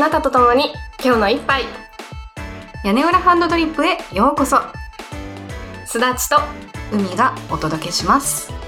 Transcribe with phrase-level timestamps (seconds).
[0.00, 0.72] なたと共に
[1.04, 1.64] 今日の一杯。
[2.84, 4.56] 屋根裏ハンドドリップへようこそ。
[5.84, 6.36] すだちと
[6.90, 8.59] 海がお届けします。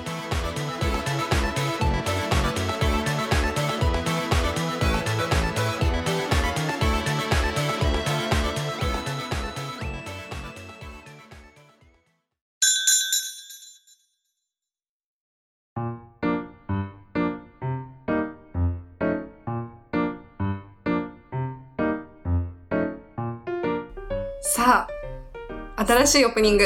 [26.03, 26.65] 新しいオープニング。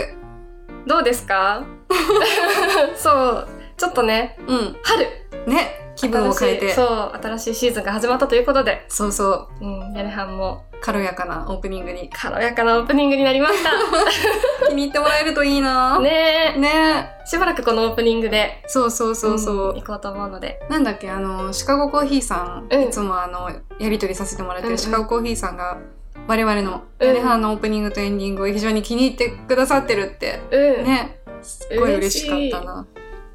[0.86, 1.64] どうですか？
[2.96, 4.76] そうちょっとねうん。
[4.82, 5.06] 春。
[5.46, 6.68] ね気分を変えて。
[6.68, 8.84] 新しいそう新しいシーズンが始まったということで。
[8.88, 9.48] そうそう。
[9.60, 10.64] うん屋根班も。
[10.80, 12.08] 軽やかなオープニングに。
[12.10, 13.70] 軽やかなオープニングになりました。
[14.68, 15.98] 気に入ってもらえるといいな。
[16.00, 16.54] ね。
[16.58, 17.12] ね。
[17.22, 20.60] えしばらくこのオープニングでそうそうそうそう、ん行こうと思うので。
[20.68, 22.82] なんだっけあのシカゴコーヒーさん、うん。
[22.84, 24.72] いつもあのやり取りさせてもらってうんうん。
[24.72, 25.78] るシカゴコーヒーさんが
[26.26, 27.08] 我々のうん。
[27.08, 32.86] 屋根班のオープニングとエンディングを非常に気に入ってくださってるってうん、ねすっごい嬉しかったな。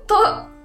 [0.07, 0.15] と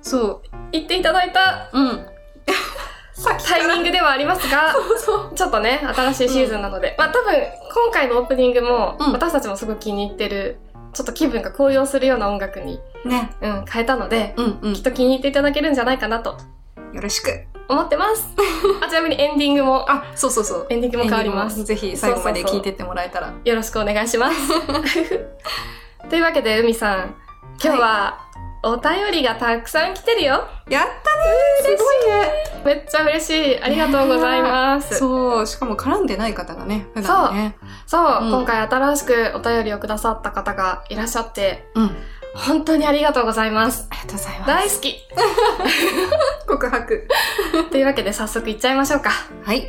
[0.02, 2.06] そ言っていただいたううん
[3.47, 4.74] タイミングではありますが
[5.34, 9.12] ちょっとね新しいシーズンなので、まあ多分今回のオープニングも、うん。
[9.12, 10.58] 私たちもすごく気に入ってる
[10.92, 13.30] ちょっと気分が高揚するような音楽に、ね。
[13.42, 14.72] うん、変えたので、うんうん。
[14.72, 16.38] きっと気に入っていただけるんじゃないかなと。
[16.92, 18.28] よろしく思ってます。
[18.81, 20.67] あちなみにエンディングも、あそうそうそう。
[20.70, 21.64] エンディングも変わります。
[21.64, 23.33] ぜひ最後まで聞いてってもらえたら。
[23.45, 24.36] よろしくお願いします。
[26.09, 27.14] というわけで、海さん、
[27.62, 28.27] 今日は
[28.62, 30.44] お便りがたくさん来てるよ。
[30.69, 31.78] やったねー。
[31.78, 32.62] すごいね。
[32.64, 33.61] めっちゃ嬉しい。
[33.62, 34.98] ありがとうございます。
[34.98, 35.47] そうそう。
[35.47, 37.56] しかも絡んでない方がね普段ね。
[37.62, 37.65] う。
[37.65, 38.31] ん。
[38.31, 41.84] 今回新しくお便りをくださった方がいらっしゃって、うん。
[41.84, 41.91] あ
[42.36, 43.88] 本当にありがとうございます。
[43.91, 44.94] りがとうございます大好き。
[46.47, 47.08] 告白
[47.70, 49.10] というわけで早速いっちゃいましょうか。
[49.42, 49.69] はい。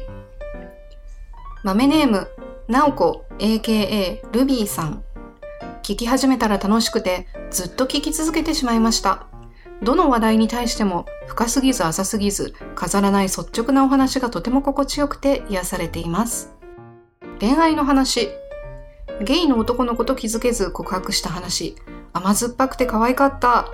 [1.64, 2.28] 豆ネーム、
[2.68, 5.04] なおこ、AKA ルビーさん。
[5.84, 9.26] 聞き始めたら楽しくて、ずっと聞き続けてしまいました。
[9.82, 16.54] どの話題に対しても、深すぎず浅すぎず、飾らない率直なお話がとても心地よくて癒されています。
[17.40, 18.30] 恋愛の話。
[19.22, 21.76] ゲイの男の子と気づけず告白した話。
[22.18, 23.72] 甘酸っぱくて可愛かった。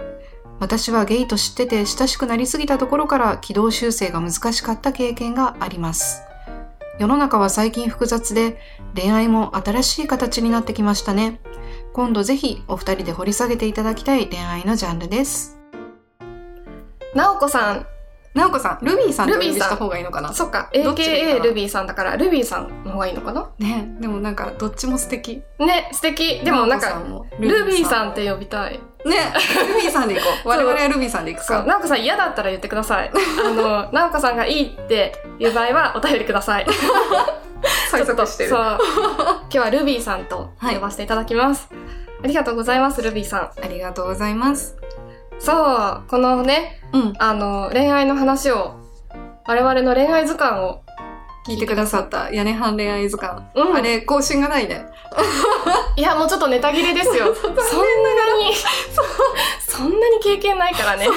[0.59, 6.21] 私はゲイと知ってて親しくなりすぎたところから軌道修正が難しかった経験があります。
[6.99, 8.59] 世の中は最近複雑で
[8.95, 11.41] 恋愛も新しい形になってきましたね。
[11.91, 15.57] 今度ぜひお二人で掘り下げていただきたい恋愛のジャンルです。
[17.15, 17.87] なおこさん、
[18.33, 20.33] なおこさん、ルビーさんルビーさんした方がいいのかな？
[20.33, 21.43] そっか、AKA な？
[21.43, 23.51] ルビーさんだから、ルビーさんの方がいいのかな？
[23.59, 25.43] ねでもなんかどっちも素敵。
[25.59, 26.39] ね、素敵。
[26.43, 28.07] でもなんか、もルビーさん。
[28.07, 28.79] んって呼びたい。
[29.05, 29.33] ね
[29.67, 30.49] ルビーさんで行こ う。
[30.49, 31.63] 我々はルビーさんで行くか。
[31.63, 33.11] なおこさん嫌だったら言ってください。
[33.13, 36.65] あの、 なおこさんがいいっていう場合はお便りください。
[37.91, 38.49] 催促してる。
[38.49, 38.59] そう。
[38.59, 41.69] 今日はルビーさんと呼ばせていただきます。
[42.23, 43.51] ありがとうございます、ルビーさん。
[43.63, 44.75] ありがとうございます。
[45.39, 47.13] そう、このね、うん。
[47.17, 48.75] あの、恋愛の話を、
[49.45, 50.81] 我々の恋愛図鑑を、
[51.45, 53.43] 聞いてくださった屋根半恋愛図鑑。
[53.53, 54.85] うんあれ、更新がないね。
[55.97, 57.35] いや、もうちょっとネタ切れですよ。
[57.35, 58.53] そんなに、
[59.59, 60.19] そんなに？
[60.23, 61.09] 経験ないからね。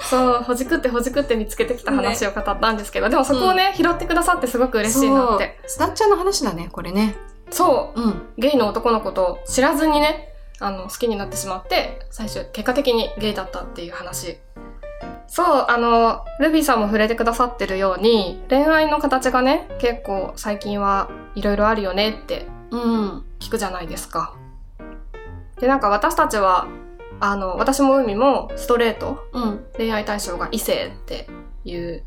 [0.00, 5.58] そう、ほじくってほじくって見つけてきた話を語ったんですけど、でもそこをね、拾ってくださってすごく嬉しいなって。
[5.62, 5.70] そう。
[5.70, 7.16] すだっちゃんの話だね、これね。
[7.50, 8.28] そう、うん。
[8.36, 14.38] ゲイの男の子と知らずにね、あの、好きになってしまって、最終、結果的にゲイだったっていう話。
[15.26, 23.24] そう、あの、ルビーさんも触れてくださってるように、恋愛の形がね、結構最近はいろいろあるよねってうん。
[23.38, 24.34] 聞くじゃないですか。
[25.60, 26.66] で、なんか私たちは、
[27.20, 29.64] あの、私も海もストレート、うん。
[29.76, 31.28] 恋愛対象が異性って
[31.64, 32.04] いう、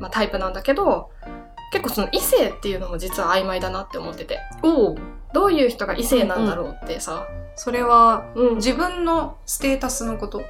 [0.00, 1.10] まあ、タイプなんだけど、
[1.72, 4.40] 結構その異性っていうのも実は曖昧だなって思ってて。
[4.62, 4.96] おお。
[5.34, 7.26] どういう人が異性なんだろうってさ、
[7.56, 10.42] それは、うん自分のステータスのこと？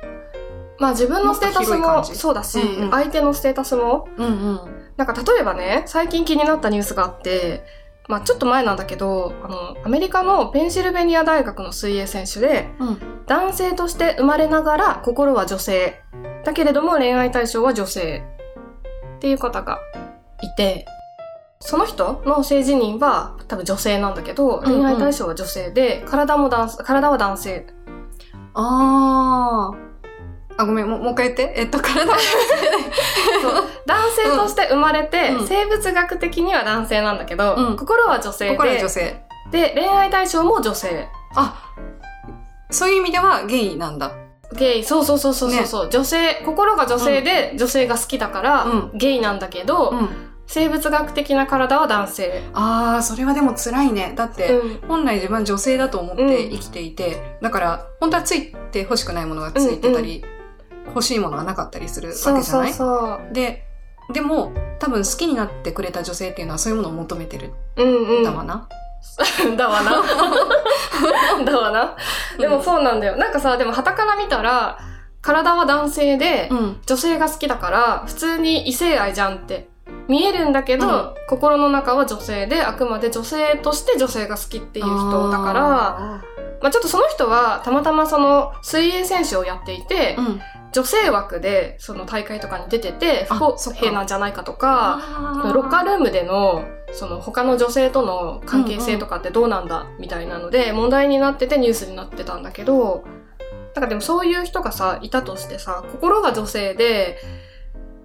[0.79, 4.61] まあ自分のステータスもそうだし、うんうん相手のステータスも、うんうん。
[4.97, 7.65] なんか例えばね、最近気になったニュースがあって、
[8.09, 12.99] まあちょっと前なんだけど、あの、アメリカのペンシルベニア大学の水泳選手で、うん。
[13.27, 16.03] 男性として生まれながら心は女性。
[16.45, 18.23] だけれども恋愛対象は女性。
[19.17, 19.79] っていう方が
[20.43, 20.85] いて、
[21.67, 27.67] その人の性自認は多分女性なんだけど、うんうん恋愛対象は女性で、体も男体は男性。
[28.53, 30.63] ああ。
[30.63, 31.55] あ、ごめん、もうもう一回言って。
[31.57, 32.05] えっと、体
[33.87, 39.25] 男性として生まれて、うん生物学的には男性なんだけど、うん心は女性で心は女性。
[39.51, 41.55] で恋愛対象も女性あ、
[42.71, 44.13] そういう意味ではゲイなんだ。
[44.53, 50.34] ゲイそうそうそうそうそうそう、女性心が女性で女性が好きだから、うんゲイなんだけど、うん。
[50.47, 52.43] 生物学的な体は男性。
[52.53, 54.13] ああ、それはでも辛いね。
[54.15, 54.89] だって、うん。
[54.89, 60.25] 本来自分は女性だと思って生きていて、だから、本当はついて欲しくないものがついてたり、
[60.89, 62.73] 欲しいものがなかったりするわそうそうけじゃない？
[62.75, 63.33] そう。
[63.35, 63.65] で、
[64.13, 68.21] でも、多分好きになってくれた女性っていうのはそういうものを求めてるうんうん。
[68.21, 68.69] んだわな。
[69.57, 70.03] だわな。
[71.45, 71.97] だわな。
[72.39, 73.17] でもそうなんだよ。
[73.17, 74.79] なんかさ、でも旗から見たら、
[75.23, 76.81] 体は男性で、うん。
[76.85, 79.69] 女性が好きだから、普通に異性愛じゃんって
[80.09, 81.15] 見えるんだけど、うん。
[81.29, 90.41] 心の中は女性で、あくまで女性として女性が好きっていう人だから、ら、まあちょっとその人はたまたまその水泳選手をやっていて、うん。
[90.73, 103.05] 女性枠でその大会とかに出てて不公平なんじゃないかとか、あロッカールームでのその他の女性との関係性とかってどうなんだみたいなので問題になっててニュースになってたんだけど、
[103.77, 107.19] なんかでもそういう人がさ、いたとしてさ、心が女性で、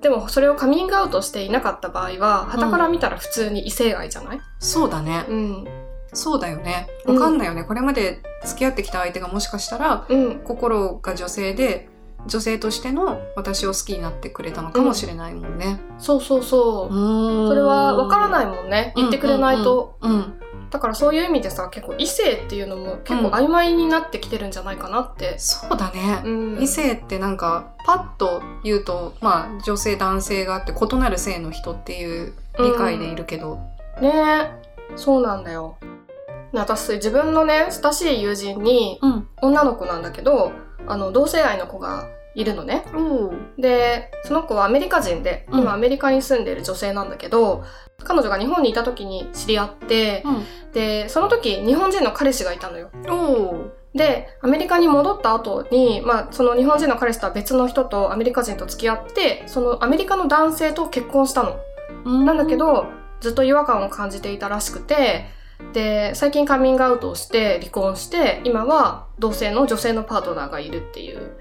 [0.02, 4.42] でもそれをカミングアウトしていなかった場合は、旗から見たら普通に異性愛じゃない？
[4.60, 5.26] そうだね。
[5.28, 5.68] うん。
[6.14, 6.88] そうだよね。
[7.06, 7.64] うんわかんないよね。
[7.66, 10.40] これまで付き合ってきた相手がもしかしたら、うん。
[10.40, 11.90] 心が女性で、
[12.28, 15.80] 女性としての私を好きになってくれたのかもしれないもんね。
[15.98, 16.94] そうそうそう。
[16.94, 18.94] そそれはわからないいもんね。
[18.96, 19.98] 言ってくれないと。。
[20.02, 25.38] うんうんうんうんだからそういう意味でさ、結構異性っていうのも結構曖昧になってきてるんじゃないかなって。
[25.40, 26.22] そうだね。
[26.24, 26.30] う
[26.60, 26.62] ん。
[26.62, 33.60] 異性ってなんかパッと言うとまあ女性男性があって異なる性の人っていう理解でいるけど、
[34.02, 34.96] ねえ。
[34.96, 35.78] そうなんだよ。
[36.52, 40.52] ね私、自分のね、親しい友人に、うん女の子なんだけど、
[40.88, 42.08] あの、同性愛の子が
[42.40, 42.86] いるのね。
[42.96, 47.66] おで、その子はアメリカ人で、うん今アメリカに住んでる女性なんだけど、
[48.04, 50.24] 彼女が日本にいた時に知り合って、
[50.74, 52.90] で、その時日本人の彼氏がいたのよ。
[53.10, 61.58] おで、アメリカに戻った後に、まあ、その日本人の彼氏とは別の人とアメリカ人と付き合って、そのアメリカの男性と結婚したの。
[62.26, 62.86] なんだけど、
[63.20, 65.26] ずっと違和感を感じていたらしくて、
[65.74, 71.32] で、最近カミングアウトをして離婚して、今は同性の女性のパートナーがいるっていう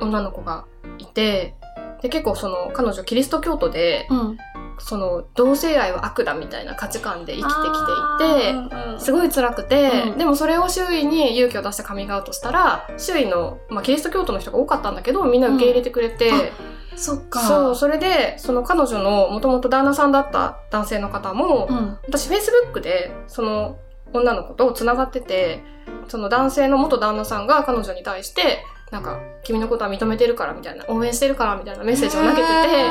[0.00, 0.64] 女の子が
[0.98, 1.54] いて、
[2.02, 4.38] で、結構その彼女キリスト教徒で、うん。
[4.78, 7.86] その同性愛は悪だみたいな価値観で生きてき
[8.18, 10.18] ていて、てすごい辛くて、うん。
[10.18, 16.98] でもそれを周囲に勇気を出してカミングアウトしたら、周囲の、まあ、キリスト教徒の人が多かったんだけど、みんな受け入れてくれて、うん。
[16.98, 17.40] そっか。
[17.40, 21.98] そう、それで、その彼女のもともと旦那さんだった男性の方も、うん。
[22.08, 23.78] 私 Facebook でその
[24.12, 25.62] 女の子と繋がってて、
[26.08, 32.88] その男性の元旦那さんが彼女に対して、なんか、君のことは認めてるからみたいな、応援してるからみたいなメッセージを投げてて、へ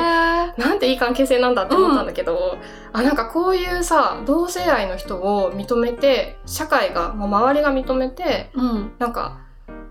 [0.58, 2.58] なんていい関係性なんだって思ったんだけど、
[2.92, 9.38] あ、なんかこういうさ、同性愛の人を認めて、社会が、もう周りが認めて、ーうんなんか、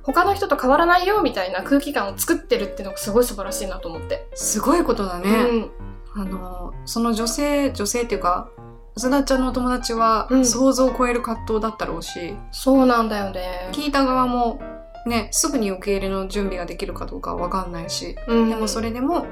[0.03, 4.27] 他の人と変わらないよみたいな空気感を作ってるっていうのがすごい素晴らしいなと思って。
[4.33, 5.71] すごいことだね、うん。
[6.13, 8.49] あのその女性女性っていうか
[8.97, 13.69] すなちゃんのお友達はうん想像を超える葛藤だったろうし、そうなんだよね。
[13.71, 14.59] 聞いた側も
[15.05, 18.49] ねすぐに受け入れの準備ができるかどうかは分かんないしうん。
[18.49, 19.25] でもそれでも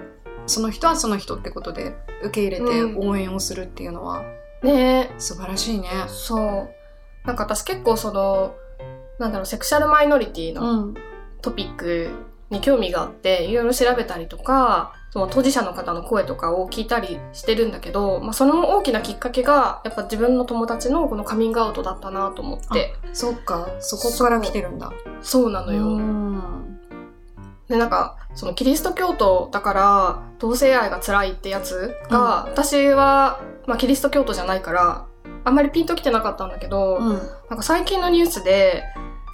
[0.45, 4.23] その人はその人ってことで受け入れてうん応援をするっていうのは
[4.63, 5.87] ね素晴らしいね。
[6.07, 6.79] そう。
[7.25, 8.55] なんか私結構その、
[9.19, 10.93] なんだろう、セクシャルマイノリティのん、
[11.41, 12.09] トピック
[12.49, 23.69] に興味があって、いろいろ調べたりとか、その当事者の方の声とかを聞いたりしてるんだけど、まあその大きなきっかけが、やっぱ自分の友達のこのカミングアウトだったなと思って、そっか。
[23.79, 24.91] そこから来てるんだ。
[25.21, 25.83] そうなのよ。
[25.83, 26.79] うん。
[27.67, 35.05] で、なんか、そのキリスト教徒だから、同性愛が辛いってやつが、私は、まあキリスト教徒じゃないから、
[35.43, 37.09] あんまりピンときてなかったんだけど、うん。
[37.09, 37.19] なん
[37.57, 38.83] か最近のニュースで、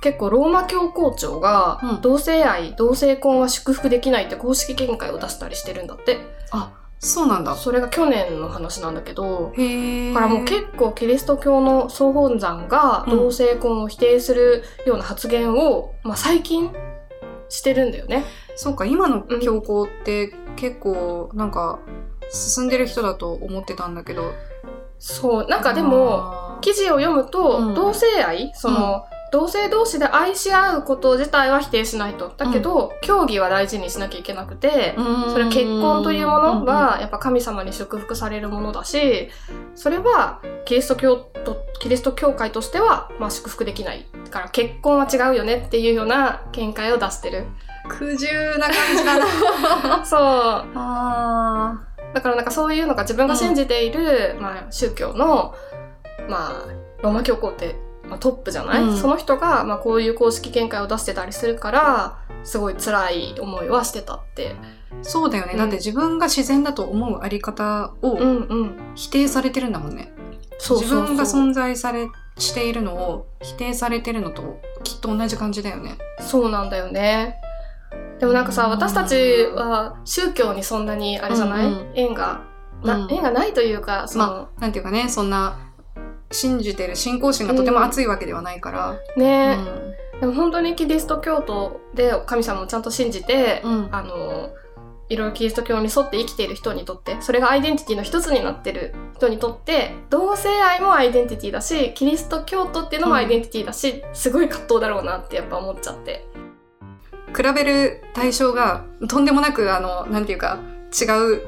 [0.02, 6.20] 結構ローマ教皇庁が、うん同性愛、同性婚は祝福できないって公式見解を出したりしてるんだって。
[6.52, 7.56] あそうなんだ。
[7.56, 10.14] それが去年の話なんだけど、へえ。
[10.14, 16.72] だからもう結構キリスト教の総本山がうん同性婚を否定するような発言を、まあ最近
[17.50, 18.25] してるんだよね。
[18.56, 21.80] そうか今の教皇って結構なんか
[22.32, 24.32] 進んでる人だと思ってたんだけど。
[24.98, 32.34] そう、なんかでも、記事を読むと、うん同性愛その、同性同士で愛し合うこと自体は否定しないと。
[32.38, 34.96] だけど、教義は大事にしなきゃいけなくて、
[35.30, 39.30] それ結婚というものはやっぱ神様に祝福されるものだし、
[39.75, 44.06] それはキリスト教と、キリスト教会としてはまあ祝福できない。
[44.24, 47.46] だから結婚は違うよねっていうような見解を出してる。
[47.89, 50.06] 苦渋な感じだな。
[50.08, 50.22] そう。
[50.75, 51.77] あ
[52.13, 55.54] だからなんかそういうのが自分が信じている、まあ宗教の、
[56.30, 56.65] まあ、
[57.04, 57.75] ローマ教皇って
[58.10, 58.98] まあ、トップじゃない、うん。
[58.98, 64.56] その人が、まあ、こういう公式見解を出してたりするからすごい辛い思いはしてたって。
[65.02, 65.54] そうだよね。
[65.54, 65.58] うん。
[65.60, 68.18] だって自分が自然だと思うあり方を
[68.96, 70.14] 否定されてるんだもんね。
[70.58, 71.02] そうそうそう。
[71.02, 72.08] 自分が存在され、
[72.38, 75.98] しているのを否定されてるのときっと同じ感じだよね。
[76.20, 77.38] そうなんだよね。
[78.20, 78.72] でもなんかさうん。
[78.72, 79.16] 私たち
[79.56, 81.92] は宗教にそんなにあれじゃない、うんうん。
[81.96, 82.42] 縁が
[82.84, 83.12] な、うん。
[83.12, 85.64] 縁がないというかその、まなんていうかね、そんな、
[86.36, 89.00] 信じてる信仰心がとても熱いわけではないから。
[89.18, 89.58] ね、
[90.20, 93.72] でも本当にキリスト教徒で神様をちゃんと信じて、うん。
[93.72, 93.96] うん。
[93.96, 94.50] あの
[95.08, 106.25] いろいろキリスト教に沿って生きている人にとってそれがアイデンティティの一つになってる人にとって同性愛もアイデンティティだしキリスト教徒っていうのもアイデンティティだし、すごい葛藤だろうなってやっぱ思っちゃって
[107.36, 110.60] 比べる対象がとんでもなく、あの、なんていうか、
[111.00, 111.42] 違う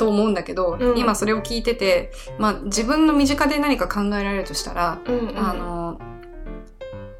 [0.00, 0.98] と思うんだけど、うん。
[0.98, 6.00] 今それを聞いてて、まあ自分の身近で何か考えられるとしたら、うんうんあの、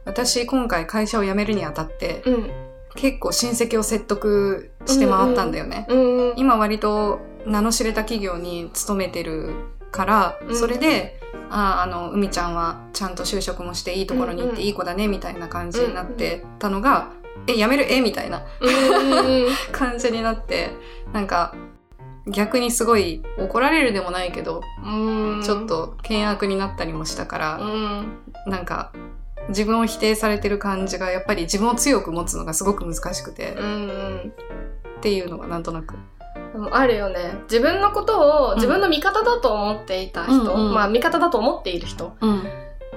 [0.07, 2.51] 私今回会社を辞めるにあたって、うん。
[2.97, 5.87] 結構親戚を説得して回ったんだよね。
[5.91, 9.55] うんうん今割と名の知れた企業に勤めてる
[9.93, 10.57] から、うん。
[10.57, 11.21] それで、
[11.51, 17.11] ああ、あの、海ちゃんはちゃんと就職もしていいところに行っていい子だね、みたいな感じになってたのが、
[17.47, 17.93] え、辞める？
[17.93, 18.01] え？
[18.01, 18.43] みたいな
[19.73, 20.71] 感じになって、
[21.13, 21.55] なんか、
[22.31, 25.43] 逆にすごい怒られるでもないけど、うん。
[25.43, 28.19] ちょっと険悪になったりもしたかうら、ん。
[28.47, 28.93] なんか、
[29.49, 34.33] 自分を否定されてる感じが、やっぱり自分を強く持つのがすごく難しくて、うんうん。
[34.99, 35.95] っていうのがなんとなく。
[36.53, 37.39] でもあるよね。
[37.45, 38.55] 自分のことをん。
[38.57, 40.75] 自分の味方だと思っていた人、うんうん。
[40.75, 42.43] まあ味方だと思っている人うん。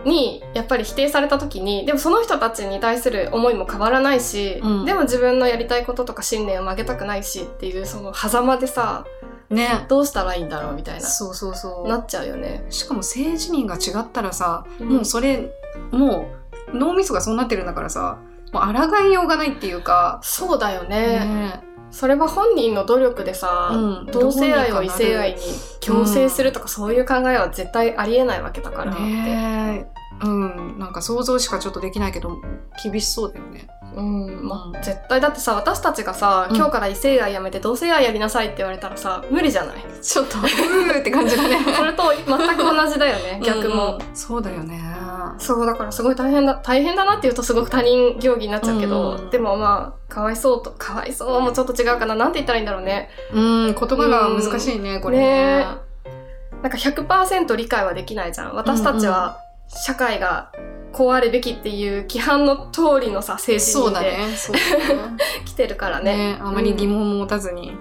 [0.05, 4.85] にやっぱり否定された時にでもその人たちに対する思いも変わらないし、うん。
[4.85, 9.05] でも自分のやりたいこととか信念を曲げたくないしっていうその狭間でさ
[9.53, 9.85] ね。
[9.87, 11.07] どうしたらいいんだろうみたいな。
[11.07, 11.87] そうそうそう。
[11.87, 12.65] なっちゃうよね。
[12.69, 14.89] しかも性自認が違ったらさ、うん。
[14.89, 15.51] もうそれ、
[15.91, 16.27] も
[16.73, 18.17] う脳みそがそうなってるんだからさ、
[18.51, 21.25] もう抗いようがないっていうか、そうだよね。
[21.25, 21.63] ね。
[21.91, 24.05] それは本人の努力でさ、うん。
[24.11, 25.39] 同性愛を異性愛に
[25.79, 29.01] 強制するとかそういう考えは絶対ありえないわけだからって。
[29.01, 29.87] ね
[30.21, 32.37] うん、なんか想像しかちょっとできないけど、
[32.83, 33.67] 厳しそうだよね。
[33.95, 36.55] うん、まうん絶対だってさ私たちがさ、うん。
[36.55, 39.75] 今日から異性愛やめて同性愛やりなさいって言われたらさ無理じゃない？
[40.01, 41.59] ちょっと、うーって感じだね。
[41.77, 44.81] それと全く同じだよね逆も、うんそうだよね。
[45.37, 49.29] そうだからすごい大変だ大変だなって言うとすごく他人行儀になっちゃうけど、うん。
[49.29, 52.15] でもまあかわいそうとかわいそうもちょっと違うかな。
[52.15, 53.09] なんて言ったらいいんだろうね。
[53.31, 55.25] うん、言葉が難しいね、これね。
[55.57, 55.67] ね。
[56.63, 58.55] なんか100%理解はできないじゃん。
[58.55, 59.37] 私たちは
[59.75, 60.51] 社会が
[60.91, 64.17] こうあるべきっていう規範の通りのさ政治にね。
[64.17, 64.27] ね。
[65.45, 67.75] 来てるからねねあまり疑問も持たずに、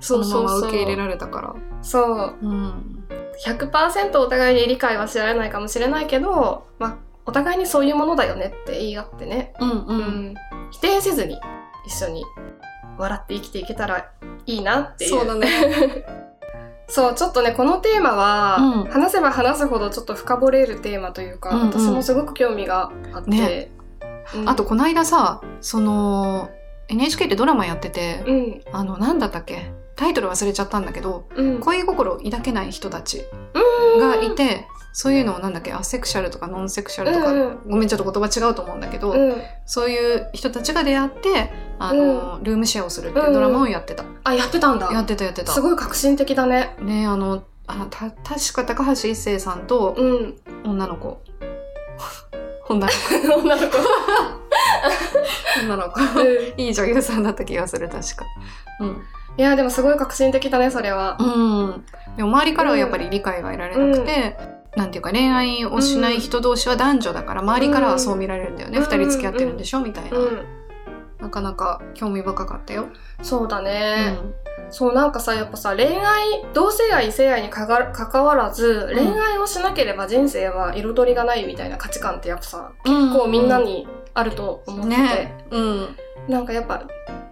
[0.00, 1.54] そのまま受け入れられたから。
[1.82, 3.04] そううん。
[3.44, 6.96] 100%お互いに理解はし合えないかもしれないけど、まあ、
[7.26, 9.72] お互いにそういうものだよねって言い合ってね、うんう。
[9.72, 9.98] うん
[10.30, 10.34] ん、
[10.70, 11.38] 否定せずに
[11.86, 12.24] 一緒に
[12.96, 14.10] 笑って生きていけたら
[14.46, 15.10] いいなっていう。
[15.10, 15.48] そうだね。
[16.88, 18.84] そうちょっとね、このテーマは、うん。
[18.84, 21.66] 話せば話すほどちょっと深掘れるテーマというか、うんうん。
[21.68, 23.30] 私もすごく興味があって。
[23.30, 23.70] ね。
[24.34, 24.48] うん。
[24.48, 26.50] あと、、この間さ、その、
[26.88, 29.72] NHK でドラマやってて、うん、あの、なんだったっけ？
[29.96, 33.24] タイトル忘れちゃったんだけど、うん、恋心を抱けない人たち
[33.94, 34.00] うん。
[34.00, 39.34] がいて、そういうのをなんだっけアセクシャルとかノンセクシャルとか、うんうんごめんちょっと言葉違うと思うんだけど、うん、
[39.66, 44.04] そういう人たちが出会って、あの、ルームシェアをするっていうドラマをやってた。
[44.22, 44.88] あ、やってたんだ。
[44.92, 45.52] やってたやってた。
[45.52, 46.76] すごい革新的だね。
[46.80, 50.34] ねあの、あた、確か高橋一生さんとうん。
[50.64, 51.20] 女の子。
[52.68, 52.86] 女
[53.26, 53.76] の女の子。
[53.76, 53.78] 子。
[55.64, 56.00] 女の子。
[56.00, 58.24] うんいい女優さんだった気がする、確か。
[58.80, 59.02] うん。
[59.36, 61.16] いや、でもすごい革新的だね、それは。
[61.18, 61.84] うん。
[62.16, 64.36] でも周りからはやっぱり理解が得られなくて、
[64.76, 68.78] なんていうか恋愛をしない人同士は男女だから、周りからはそう見られるんだよね。
[68.78, 69.80] うん二、人付き合ってるんでしょ？
[69.80, 70.44] みたいな、うん。
[71.20, 72.86] なかなか興味深かったよ。
[73.22, 74.08] そうだうね。
[74.10, 74.34] ん。
[74.70, 85.46] そう、なんかさ、やっぱさ、恋愛、同性愛、異性愛にかが関わらず、うん恋愛をしなければ人生は彩りがないみたいな価値観ってやっぱさ、結結構みんなにあると思ってて、ね。
[85.50, 85.96] うん。
[86.28, 86.82] なんかやっぱ、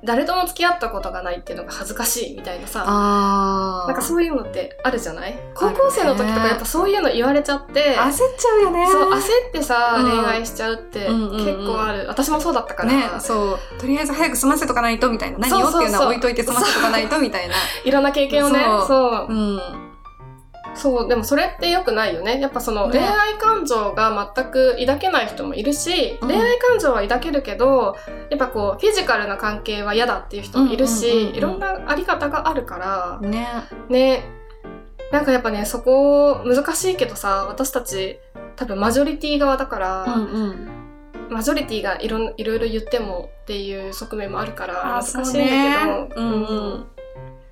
[0.04, 2.80] 誰とも付き合ったことがないっていうのが恥ずかしいみたいなさ。
[2.84, 5.38] なんかそういうのってあるじゃない？
[5.54, 8.86] 高校生の時とかやっぱそういうの言われちゃって、焦っちゃうよね。
[8.90, 12.06] そう、焦ってさ、うん恋愛しちゃうってうんうんうん結構ある。
[12.08, 13.80] 私もそうだったから、ね、そう。
[13.80, 15.38] とりあえず早く済ませとかないとみたいな。
[15.38, 17.54] 何をっていうのは置いといて済ませとかないとみたいな。
[17.84, 19.91] いろんな経験をね、そうそううん。
[20.74, 22.40] そう、でもそれって良くないよね。
[22.40, 27.96] やっぱそのね恋愛感情が全く抱けない人もいるし、うん恋愛感情は抱けるけど、
[28.30, 33.46] やっぱこう、フィジカルな関係は嫌だっていう人もいるし、いろんなあり方があるから、ね。
[33.88, 34.24] ね。
[35.10, 38.18] なんかやっぱね、そこ難しいけどさ、私たち
[38.56, 40.68] 多分マジョリティ側だから、うんうん。
[41.30, 46.86] マジョリティがいろんいろいろ言ってもっていう側面もあるからあ難しいんだけど、うん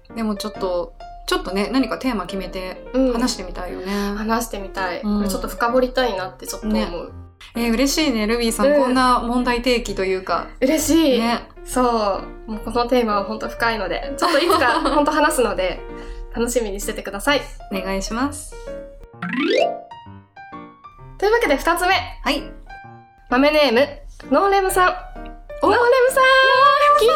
[0.08, 0.16] うん。
[0.16, 0.94] でもちょっと、
[1.26, 3.12] ちょっとね、何かテーマ決めてうん。
[3.12, 3.86] 話してみたいよね。
[4.16, 5.18] 話してみたい、うん。
[5.18, 6.88] これちょっと深掘りたいなってちょっと思う、ね。
[7.56, 8.66] えー嬉しいね、ルビーさん。
[8.66, 8.82] うん。
[8.82, 10.48] こんな問題提起というか。
[10.60, 11.48] 嬉しい、ね。
[11.64, 11.82] そ
[12.46, 12.50] う。
[12.50, 14.14] もうこのテーマは本当深いので。
[14.16, 15.80] ちょっといつか 本当話すので
[16.34, 17.42] 楽しみにしててください。
[17.72, 18.54] お願いします。
[21.18, 21.94] というわけで2つ目。
[22.22, 22.50] はい。
[23.28, 23.88] 豆ネーム
[24.32, 24.86] ノーレムさん。
[25.62, 26.24] ノーレムさん
[27.00, 27.08] 聞い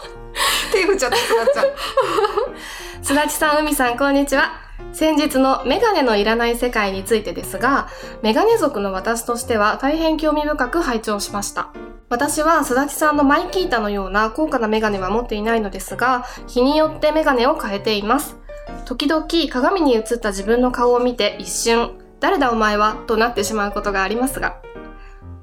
[0.70, 3.04] 手振っちゃった、すがちゃん。
[3.04, 4.52] すだちさん海さんこんにちは。
[4.92, 7.88] 先日のメガネのいらない世界についてですが
[8.22, 11.70] メガネ族の私としては大変興味深く拝聴しました。
[12.08, 18.36] 私はすだちさんのマイキータのような高価なメガネは持っていないのですが日によってメガネを変えています。
[18.84, 24.60] 時々鏡に映った自分の顔を見て一瞬誰だお前はとなってしまうことがありますが。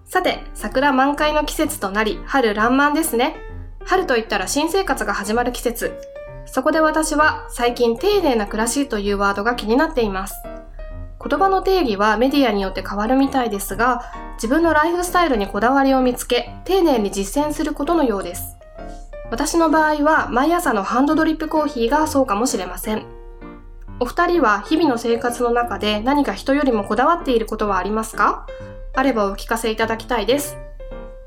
[0.06, 3.47] さて桜満開の季節となり春爛漫ですね。
[3.90, 5.98] 春といったら新生活が始まる季節
[6.46, 10.36] そこで私は最近丁寧な暮らしというワードが気になっています。
[11.24, 14.02] 言葉の定義はメディアによって変わるみたいですが、
[14.36, 18.58] 自分のライフスタイルにこだわりを見つけ、丁寧に実践することのようです。
[19.32, 23.06] 私の場合は毎朝のハンドドリップコーヒーがそうかもしれません。
[24.02, 28.46] お二人は日々の生活の中で何か人よりもこだわっていることはありますか？
[28.96, 30.58] あればお聞かせいただきたいです。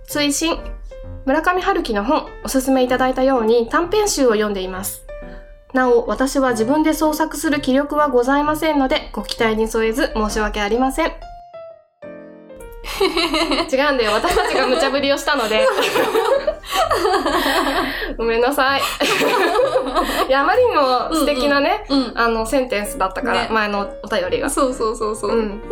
[0.04, 0.58] 追伸
[1.26, 5.04] 村上春樹の本おすすめいただいたように短編集を読んでいます。
[5.74, 11.06] なお、私は自分で創作する気力はございませんので、ご期待に添えず申し訳ありません。
[13.00, 14.12] 違うんだよ。
[14.12, 15.66] 私たちが無茶ぶりをしたので。
[18.16, 18.80] ごめんなさい。
[20.28, 22.12] いや、あまりにも素敵なね、うん。
[22.14, 24.50] あの、センテンスだったから、ね前のお便りが。
[24.50, 25.32] そうそうそうそう。
[25.32, 25.62] いうん。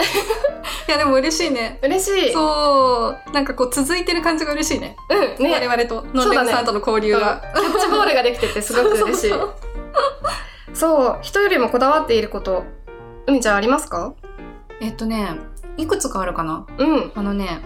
[0.90, 1.78] や、でも嬉しいね。
[1.82, 2.32] 嬉しい。
[2.32, 3.32] そう。
[3.32, 4.96] なんかこう続いてる感じが嬉しいね。
[5.08, 5.44] うん。
[5.44, 5.52] ね。
[5.52, 7.42] 我々と、ノンレムさんとの交流が。
[7.54, 9.32] キャッチボールができててすごく嬉しい。
[10.74, 11.18] そう。
[11.22, 12.64] 人よりもこだわっていること、
[13.26, 14.14] 海ちゃんありますか？
[14.80, 15.38] えっとね、
[15.76, 16.66] いくつかあるかな。
[16.78, 17.12] うん。
[17.14, 17.60] あのね、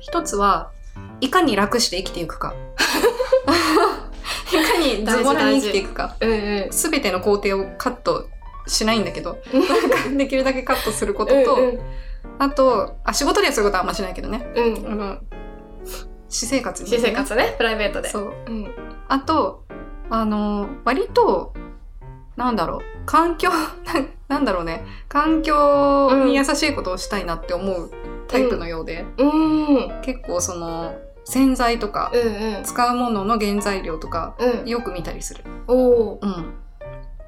[0.00, 0.70] 一つは、
[1.20, 2.54] いかに楽して生きていくか。
[4.52, 6.16] いかにズボラに生きていくか。
[6.20, 6.72] うんうん。
[6.72, 8.28] すべての工程をカット
[8.68, 9.38] しないんだけど、
[10.16, 11.80] できるだけカットすることと、うん
[12.38, 14.46] あとあ、仕事ではそういうことはあんましないけどね。
[14.54, 14.74] うん。
[14.74, 15.18] うんあの、
[16.28, 18.08] 私生活に、私生活ね、プライベートで。
[18.08, 18.32] そう。
[18.46, 18.70] うん。
[19.08, 19.64] あと、
[20.10, 21.54] あの、割と、
[22.36, 23.50] なんだろう、環境、
[24.28, 27.90] なんだろうね、環境に優しいことをしたいなって思う
[28.28, 29.28] タイプのようで、うん。
[29.28, 32.64] うん結構その、洗剤とか、うん。
[32.64, 34.68] 使うものの原材料とか、うん。
[34.68, 35.44] よく見たりする。
[35.66, 36.18] おお。
[36.22, 36.54] うん。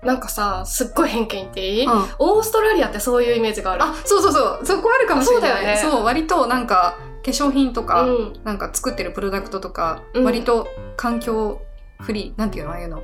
[0.03, 3.83] なんかさ、すっごい偏見言っていい、うんオーストラリアってそういうイメージがある。
[3.85, 5.51] あ、そうそうそう、そこあるかもしれない。
[5.51, 8.41] そうだよねそう、割となんか、化粧品とか、うん。
[8.45, 11.61] なんか作ってるプロダクトとか、うん割と環境
[12.01, 12.71] フリー、なんていうの？
[12.71, 13.03] ああいうの。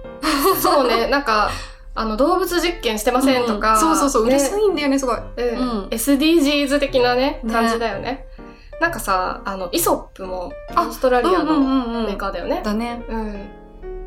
[0.61, 1.50] そうね、 なんか、
[1.94, 3.74] あの、動物実験してませんとか。
[3.74, 5.16] うんそうそうそう、うねるさいんだよね、すごい。
[5.16, 5.20] う
[5.56, 8.26] んうん SDGs 的なね、ね感じだよね。
[8.80, 12.61] なんかさ、あの、イソップも、オあーストラリアのんメーカーだよね。
[12.62, 13.04] だね。
[13.09, 13.48] うん。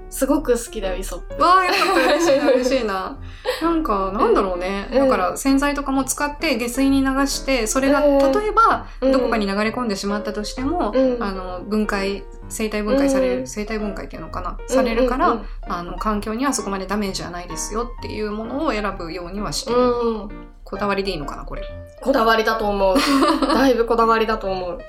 [0.10, 1.42] すごく好きだよ、イソップ。
[1.42, 3.18] わあ、よかった、嬉しいな、嬉しいな。
[3.62, 4.88] なんか、なんだろうね。
[4.92, 19.78] うんだから、洗剤とかも使って下水に流して、それが、うん例えば、うんどこかに流れ込んでしまったとしても、うんあの、分解、生態分解される、うん生態分解っていうのかな、されるから、うんあの、環境にはそこまでダメージはないですよっていうものを選ぶようにはしてる。
[19.78, 20.30] うんうん
[20.70, 21.64] こだわりでいいのかな、これ。
[22.00, 22.96] こだわりだと思う。
[23.42, 24.80] だいぶこだわりだと思う。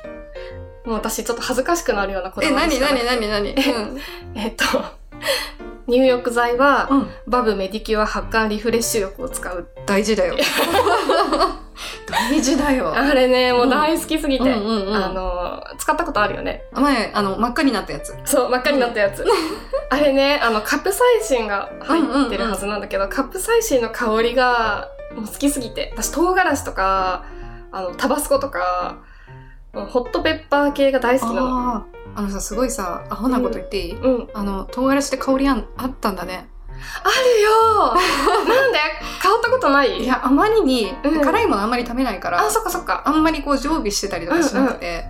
[0.85, 3.99] もう私ちょっと恥ずかしくなるようなこだえ、わりしかなになになになにうん。
[4.39, 4.65] えっと、
[5.87, 7.07] 入浴剤は、うん。
[7.27, 9.69] バブメディキュア発汗リフレッシュ浴を使う。
[9.87, 10.37] 大事だよ。
[12.07, 12.95] 大事だよ。
[12.95, 14.45] あれね、もう大好きすぎて。
[14.45, 16.65] うんうんうんあの、使ったことあるよね。
[16.73, 18.15] 前、あの、真っ赤になったやつ。
[18.25, 19.25] そう、真っ赤になったやつ。
[19.91, 25.93] あれね、あの、カプサイシンが入ってるはずなんだけど、カプサイシンの香りがもう好きすぎて。
[25.97, 27.25] 私、唐辛子とか、
[27.73, 28.99] あの、タバスコとか、
[29.73, 31.87] ホットペッパー系が大好きなの。
[32.15, 34.29] あのさ、すごいさ、アホなこと言っていい、うん。
[34.35, 36.49] あの、唐辛子って香りあんあったんだね。
[37.05, 37.95] あるよ。
[38.49, 38.79] なんで？
[39.23, 40.03] 香ったことない？
[40.03, 41.21] いや、あまりに、うん。
[41.21, 43.03] 辛いものあんまり食べないから、あ、そっかそっか。
[43.05, 45.05] あんまりこう常備してたりとかしなくて、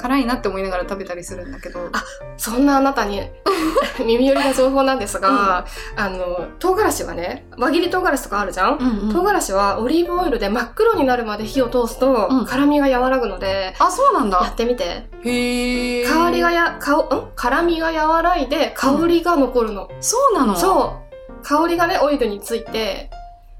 [0.00, 1.88] 辛いなって思いながら食べたりするんだけど。
[1.92, 2.02] あ
[2.36, 3.20] そんなあなたに
[4.04, 14.40] 耳寄りな情報なんですが、あの、唐辛子はね、輪切り唐辛子とかあるじゃん、うんうん唐辛子はオリーブオイルで真っ黒になるまで火を通すと、うん辛みが和らぐので、あ、そうなんだ。
[14.42, 15.06] やってみて。
[15.24, 16.04] へえ。
[16.06, 17.28] 香りがや、かお、ん？
[17.36, 19.88] 辛みが和らいで、香りが残るの。
[20.00, 20.54] そうなの？
[20.54, 20.56] う。
[20.56, 21.42] そう。
[21.42, 23.10] 香りがね、オイルについて、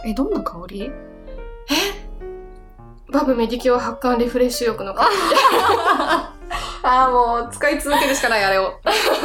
[0.06, 0.90] え、どんな香り？
[3.10, 5.16] バブメディキュア発汗リフレッシュ浴の香り。
[6.82, 8.74] ああ、もう使い続けるしかない、あれを。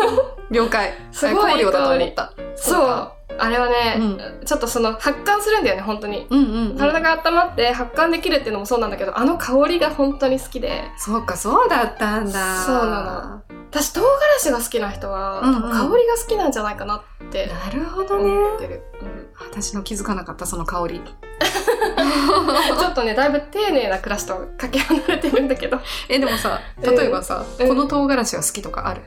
[0.51, 0.93] 了解。
[1.11, 2.31] すごい香料だと思った。
[2.55, 3.11] そう。
[3.37, 3.97] あれはね、
[4.41, 6.27] うちょっとその発汗するんだよね、本当に。
[6.29, 6.77] うんうん、うん。
[6.77, 10.83] 体が温まって発汗できるっていうのもそうなんだけど、あの香りが本当に好きで。
[10.97, 12.55] そうか、そうだったんだ。
[12.63, 18.31] そうな私、唐辛子が好きな人は、うんうん香りが好きなんじゃないかなってなるほどね。
[18.31, 18.83] 思ってる。
[19.01, 21.01] うん私の気づかなかった、その香り。
[22.79, 25.79] ちょっとね、だいぶ丁寧な暮らしとかけ離れてるんだけど。
[26.09, 29.01] え、でもさ、例えばさ、うんこの唐辛子が好きとかある？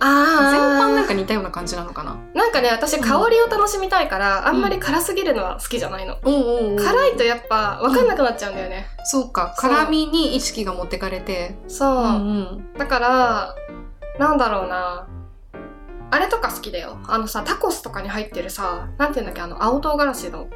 [0.00, 1.08] あ全般なんか。
[1.08, 2.16] か似たような感じなのかな？
[2.34, 6.16] なんかね、私香りを楽しみたいから、あんまり辛すぎるのは好きじゃないの。
[6.24, 8.86] おうおうおう辛いとやっぱ分かんなくなっちゃうんだよね。
[9.04, 11.56] そうか、そう辛みに意識が持ってかれて。
[11.68, 12.08] そう。
[12.18, 13.54] んだから、
[14.18, 15.06] なんだろうな。
[16.10, 16.98] あれとか好きだよ。
[17.08, 20.48] あのさ、タコスとかに入ってるさ、なんて言うんだっけ、あの、青唐辛子の。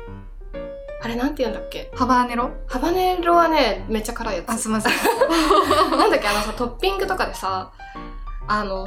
[1.00, 2.50] あれなんて言うんだっけハバーネロ？
[2.66, 4.62] ハバネロはね、めっちゃ辛いやあ、つ。
[4.62, 4.92] すいません。
[5.96, 7.70] なんだっけ、あのさ、トッピングとかでさ、
[8.48, 8.86] あの、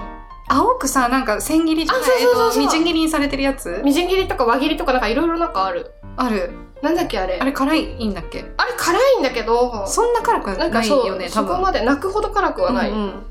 [0.49, 3.81] 青くさ、なんか千切りじゃないあそうみじん切りにされてるやつ？
[3.85, 5.93] みじん切りとか輪切りとかなんかいろいろなんかある。
[6.17, 6.51] ある。
[6.81, 7.37] なんだっけ、あれ？
[7.39, 8.43] あれ辛いんだっけ？
[8.57, 11.49] あれ辛いんだけど、そんな辛くないかそう、よね、多分。
[11.49, 12.89] そこまで泣くほど辛くはない。
[12.91, 13.25] うんうん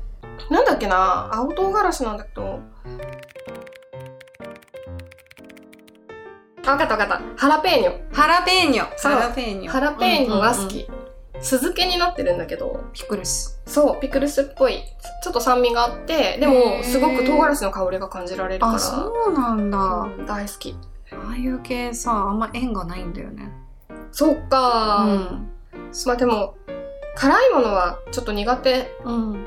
[0.49, 2.59] なんだっけな、青唐辛子なんだけど。
[6.65, 7.21] あわかったわかった。
[7.37, 8.13] ハラペーニョ。
[8.13, 8.87] ハラペーニョ。
[8.97, 9.71] そうハラペーニョ。
[9.71, 10.87] ハラペーニョが好うんうんうんき。
[11.41, 13.59] 酢漬けになってるんだけど、ピクルス。
[13.65, 14.83] そう、ピクルスっぽい。
[15.23, 18.73] ちょっと酸味があって、でへも、ーすごく唐辛子の香りが感じられるから。
[18.75, 19.77] あ、そうなんだ。
[19.79, 20.75] あうん大好き。
[21.11, 23.51] あいう系さ、あんま縁がないんだよね。
[24.11, 25.49] そっか、うん。
[26.05, 26.55] まあでも、
[27.15, 29.45] 辛いものはちょっと苦手、うん。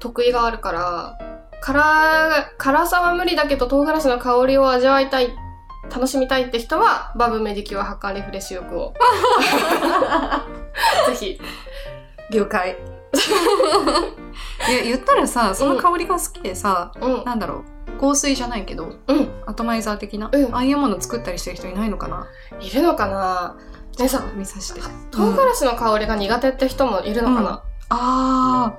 [0.00, 1.18] 得意があるから、
[1.60, 5.30] 辛、辛さは無理だけど唐辛子の香りを味わいたい、
[5.90, 8.94] 楽しみたいって人は、バブメディキュア発汗リフレッシュ浴を。
[11.08, 11.40] ぜひ。
[12.30, 12.76] 了解。
[14.68, 17.24] いや、言ったらさ、その香りが好きでさ、うん。
[17.24, 17.64] なんだろ
[17.98, 19.30] う、香水じゃないけど、うん。
[19.46, 22.26] アトマイザー的な、うんああいうもの作ったりしてる人いないのかな？
[22.60, 23.56] いるのかな？
[23.98, 24.80] ねさ、見さして。
[25.10, 28.74] 唐辛子の香りが苦手って人もいるのかな、あ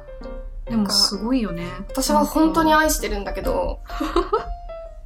[0.68, 1.66] ー、でもすごいよね。
[1.90, 3.80] 私は本当に愛してるんだけど、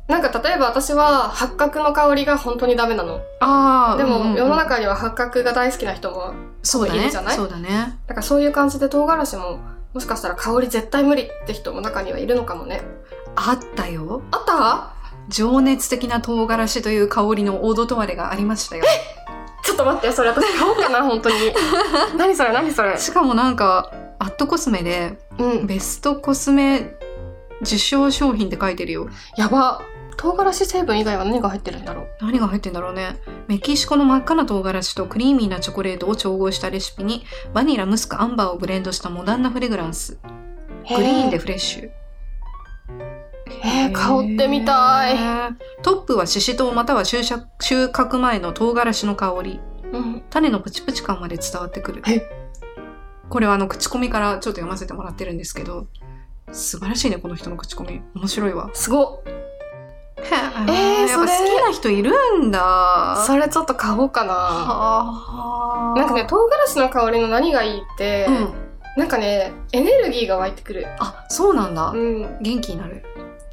[0.08, 3.22] なんか例えば私は八角の香りが本当にダメなの。
[3.39, 6.89] あー、でも、うんうんうん世の中には八角が大好きな人も、そう。
[6.96, 7.36] いるじゃない？
[7.36, 7.98] そうだね。
[8.08, 9.60] だからそういう感じで唐辛子も、
[9.94, 12.82] もしかしたら香り絶対無理って人も中にはいるのかもね。
[13.36, 14.22] あったよ。
[14.32, 14.94] あった？
[15.28, 18.84] 情熱的な唐辛子という香りのオードトワレがありましたよ。
[19.63, 21.36] ちょっと待って、それ私買おうかな、本当に。
[22.15, 22.96] 何それ、何それ？
[23.00, 25.65] しかもなんか、アットコスメで、うん。
[25.65, 26.94] ベストコスメ
[27.62, 29.08] 受賞商品って書いてるよ。
[29.36, 29.82] やば。
[30.17, 32.08] 唐辛子成分以外は何が入ってるんだろう？
[32.21, 33.19] 何が入ってんだろうね。
[33.47, 40.19] メキシコの真っ赤な唐辛子とクリーミーなチョコレートを調合したレシピに、バニラ、ムスク、アンバーをブレンドしたモダンなフレグランス。
[40.89, 41.89] グリーンでフレッシュ。
[43.63, 45.17] えー、香ってみたい。
[45.82, 49.60] トップはシシトウまたは収穫収穫前の唐辛子の香り。
[49.91, 50.23] うん。
[50.30, 52.04] 種のプチプチ感まで伝わってくる。
[52.08, 52.21] え
[53.30, 55.88] これはあの口コミからちょっと読ませてもらってるんですけど、
[56.51, 58.01] 素晴らしいね、この人の口コミ。
[58.13, 58.69] 面白いわ。
[58.73, 59.21] すごっ。
[60.17, 60.23] へ
[61.04, 63.23] えーそれきな人いるんだ。
[63.25, 64.34] それちょっと買おうかな。
[64.34, 68.54] はあなんかね、唐辛子の香りの何がいいって、うん。
[68.97, 70.88] なんかね、エネルギーが湧いてくる。
[70.99, 71.91] あ、そうなんだ。
[71.91, 72.38] うん。
[72.41, 73.04] 元気になる。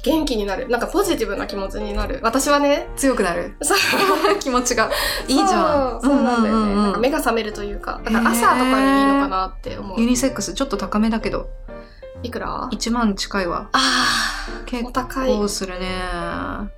[0.03, 0.67] 元気になる。
[0.67, 2.19] なんかポジティブな気持ちになる。
[2.23, 3.55] 私はね、強くなる。
[3.63, 3.77] そう。
[4.39, 4.89] 気持ちが。
[5.27, 6.01] いいじゃん。
[6.01, 6.49] そうそうなんだよね。
[6.49, 9.99] うんうんうんなんか目が覚めるというか、だから朝とかにいいのかなって思う。
[9.99, 11.47] ユニセックスちょっと高めだけど、
[12.21, 13.69] いくら？1万近いわ。
[13.71, 13.79] あ
[14.65, 14.83] 結。
[14.83, 16.73] 構するね。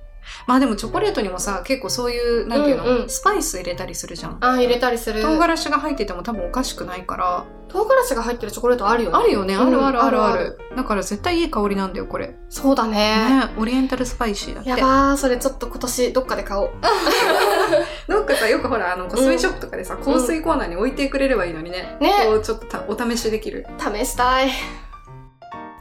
[0.46, 4.38] まあでもチョコレートにもさ、結構そういう、なんていうの、うんうんスパイス入れたりするじゃん。
[4.40, 5.22] あー入れたりする。
[5.22, 7.44] 唐辛子が入ってても多分おかしくないから。
[7.68, 9.16] 唐辛子が入ってるチョコレートあるよね。
[9.16, 10.58] あるよね、あるあるあるあうんる。
[10.76, 12.36] だから絶対いい香りなんだよ、これ。
[12.48, 12.96] そうだね。
[12.96, 14.70] ね、オリエンタルスパイシーだって。
[14.70, 16.70] やばー、それちょっと今年どっかで買おう。
[18.08, 21.96] どっかさ、よくほら、あの、コスメショップとかでさ、香水コーナーに置いてくれればいいのにね。
[22.00, 23.66] ねこう、ちょっとたお試しできる。
[23.78, 24.50] 試したい。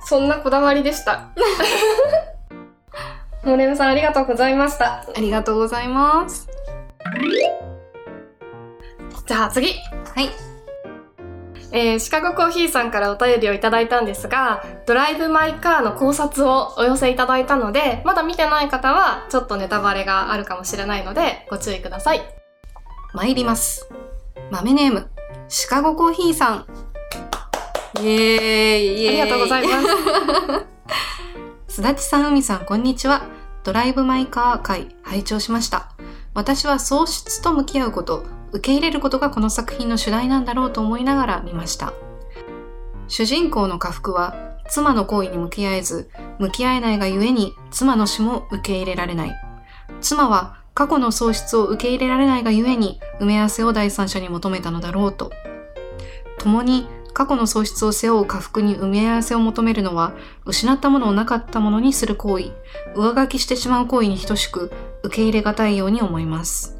[0.05, 1.29] そんなこだわりでした。
[3.43, 5.03] モレムさんありがとうございました。
[5.15, 6.47] ありがとうございます。
[9.25, 9.73] じゃあ次。
[10.13, 10.29] はい。
[11.71, 22.21] えーシカゴコーヒーさんからお便りをいただいたんですが、ドライブ・マイ・カーの考察をお寄せいただいたので、まだ見てない方はちょっとネタバレがあるかもしれないので、ご注意ください。
[23.13, 23.89] 参ります。
[24.51, 25.09] 豆ネーム、
[25.47, 26.65] シカゴコーヒーさん。
[28.01, 29.88] イエイありがとうございます。
[31.75, 33.23] すだちさん、うみさん、こんにちは。
[33.63, 35.89] ドライブ・マイ・カー会、拝聴しました。
[36.34, 41.93] 私は喪失と向き合うこと、受け入れることがこの作品の主題なんだろうと思いながら見ました。
[43.08, 44.36] 主人公の家福は
[44.67, 49.36] 妻の行為に向き合えず、向き合えないがゆえに妻の死も受け入れられない。
[50.01, 55.31] 妻は過去の喪失を受け入れられないがゆえに埋め合わせを第三者に求めたのだろうと。
[56.38, 60.12] 共に過去の喪失を背負う家福に埋め合わせを求めるのは、
[60.45, 62.51] 失ったものをなかったものにする行為、
[62.93, 64.69] 上書きしてしまう行為に等しく、
[65.01, 66.78] 受け入れがたいように思います。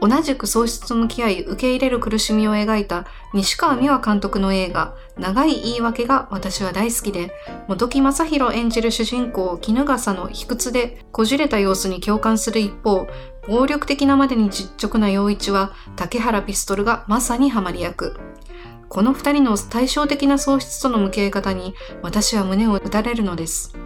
[0.00, 7.32] 同じく喪失と向き合い受け入れる苦しみを描いた西川美和監督の映画「長い言い訳」が私は大好きで
[7.66, 13.06] 本木正宏演じる主人公衣笠の卑屈でこじれた様子に共感する一方
[13.48, 18.20] 暴力的なまでに実直な陽一は竹原ピストルがまさにハマり役。
[18.88, 23.76] この二人の対照的な喪失との向き合い方に私は胸を打たれるのです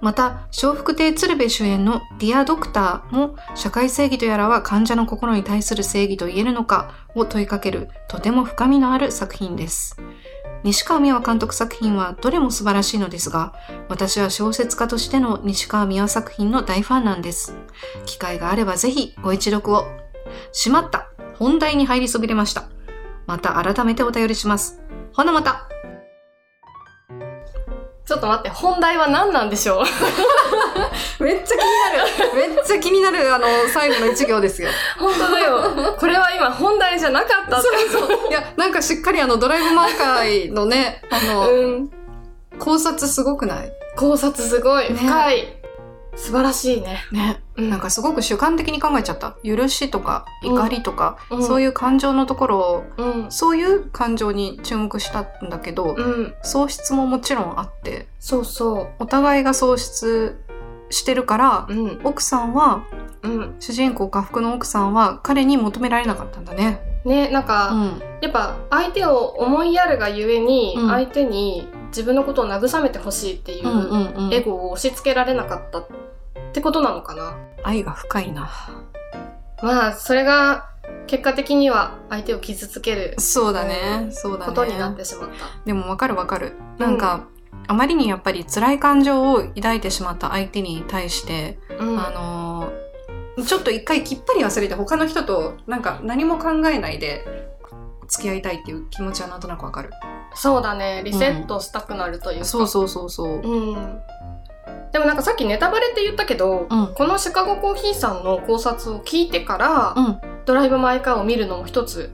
[0.00, 9.96] また、笑福亭鶴瓶主演のディアドクターも社会正義とやらは患者の心に対する正義と言えるのかを問いかけるとても深みのある作品です。
[10.64, 13.54] 西川美和監督作品はどれも素晴らしいのですが、
[13.88, 17.54] 私は小説家としての西川美和作品の大ファンなんです。
[18.06, 19.84] 機会があればぜひご一読を。
[20.52, 21.08] しまった
[21.38, 22.68] 本題に入りそびれました。
[23.28, 24.80] また改めてお便りします。
[25.12, 25.68] ほなまた
[28.06, 29.84] ちょっと待って、本題は何なんでしょう？
[31.22, 32.48] めっちゃ気になる。
[32.48, 34.70] めっちゃ気になる、あの、最後の一行ですよ。
[34.98, 35.94] 本当だよ。
[35.98, 37.60] これは今本題じゃなかった。
[37.60, 38.28] そうそう。
[38.30, 41.90] いや、なんかしっかりあの、ドライブマーカーのね、あの、うん。
[42.58, 43.70] 考察すごくない？
[43.94, 44.90] 考察すごい。
[44.90, 45.57] ね深い。
[46.18, 46.98] 素晴らしいね。
[47.12, 47.40] ね。
[47.56, 49.36] うんなんかすごく主観的に考えちゃった。
[49.44, 53.30] 許しとか、怒りとか、うんそういう感情のところを、うん。
[53.30, 56.34] そういう感情に注目したんだけど、うん。
[56.42, 60.38] 喪失ももちろんあって、そうそお互いが喪失
[60.90, 61.68] してるから。
[62.04, 62.82] 奥さんは、
[63.22, 63.56] うん。
[63.60, 66.80] 主人公家福の奥さんは彼に求められなかったんだね。
[67.04, 68.02] ね、なんうか、ん。
[68.20, 74.34] やっぱ相手を思いやるがゆえに、うん相手に自分のことを慰めてほしいっていうんううんうん。
[74.34, 75.86] エゴを押し付けられなかったっ
[76.52, 77.36] てことなのかな。
[77.62, 78.50] 愛が深いな。
[79.62, 80.68] まあ、それが
[81.06, 84.08] 結果的には相手を傷つけるそうだね。
[84.10, 84.44] そうだね。
[84.46, 85.34] ことになってしまった。
[85.64, 86.52] でもわかるわかる。
[86.78, 87.24] なんか、
[87.66, 91.98] あまりにやっぱり辛い感情を抱いてしまった相手に対して、うん。
[91.98, 92.47] あのー
[93.46, 97.24] ちょっと一回きっぱり忘れて他の人となんか何も考えないで
[98.08, 99.90] 付き合いたいっていう気持ちはなんとなくわかる。
[100.34, 101.02] そうだね。
[101.04, 102.44] リセットしたくなるというか。
[102.44, 103.40] そうそうそうそう。
[103.42, 104.00] うん。
[104.92, 106.94] でもなんかさっきネタバレって言ったけど、うん。
[106.94, 110.20] このシカゴコーヒーさんの考察を聞いてから、うん。
[110.44, 112.10] ドライブ・マイ・カーを見るのも一つ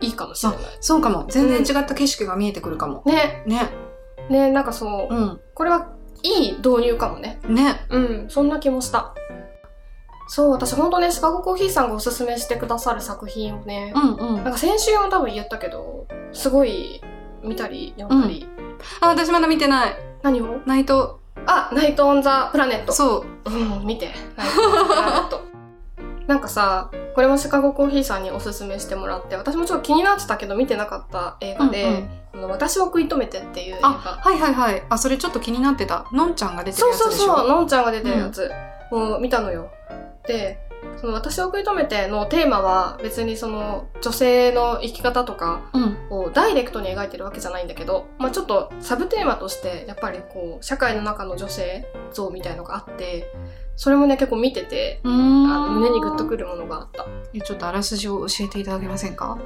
[0.00, 0.60] いいかもしれない。
[0.80, 1.26] そうかも。
[1.28, 3.02] 全然違った景色が見えてくるかも。
[3.06, 3.42] ね。
[3.46, 3.70] ね。
[4.28, 5.40] ね、なんかそう、うん。
[5.54, 5.88] これは
[6.22, 7.40] いい導入かもね。
[7.48, 7.86] ね。
[7.88, 9.14] うん、そんな気もした。
[10.32, 14.44] そう、私ほんとね、シカゴコーヒーさんがおすすめしてくださる作品をね、うんうん。
[14.44, 17.00] なんか先週も多分言ったけど、すごい
[17.42, 18.48] 見たり読んだり。
[19.00, 19.96] あ、私まだ見てない。
[20.22, 20.60] 何を？
[20.66, 21.18] ナイト。
[21.46, 22.92] あ、ナイト・オン・ザ・プラネット。
[22.92, 23.50] そう。
[23.50, 24.12] うん、見て。
[24.36, 25.40] ナイト・オン・ザ・プラネット。
[26.28, 34.30] なんかさ、これもシカゴコーヒーさんにおすすめしてもらって、私もちょっと気になってたけど見てなかった映画で、うんうんあの私を食い止めてっていう映あ、画。
[34.30, 34.82] はいはいはい。
[34.88, 36.06] あ、それちょっと気になってた。
[36.12, 37.26] のんちゃんが出てるそうやつでしょ？
[37.26, 38.48] そうそう、のんちゃんが出てるやつ
[38.92, 39.68] を見たのよ。
[40.30, 40.58] で、
[41.00, 45.96] その私を食い止めてのテーマは別にその女性の生き方とかうん。
[46.10, 53.32] をダイレクトに描いてるわけじゃないんだけど、まあちょっとサブテーマとしてやっぱりこう社会の中の女性像みたいのがあって、
[53.76, 55.00] それもね結構見てて。
[55.04, 57.06] あの胸にグッとくるものがあった。
[57.32, 59.36] えちょっとあらすじを教えていただけませんか？
[59.36, 59.38] の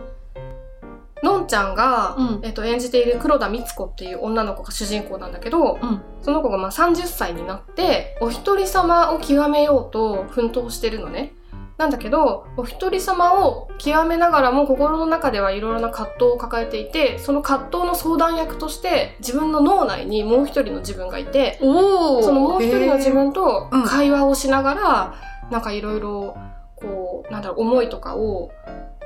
[1.45, 2.41] んちゃんが、うん。
[2.43, 6.03] えっと、演じている黒田光子っていう女の子が主人公なんだけど、うん。
[6.23, 11.35] その子がまあ30歳になって、お一人様を極めようと奮闘してるのね。
[11.77, 23.85] なんだけど、お一人様を極めながらも心の中ではいろいろな葛藤を抱えていて、その葛藤の相談役として自分の脳内にもう一人の自分がいて、おそのもう一人の自分とうん。
[23.85, 25.15] 会話をしながら、
[25.51, 26.37] なんかいろいろ、
[26.77, 28.51] こう、なんだろう、思いとかを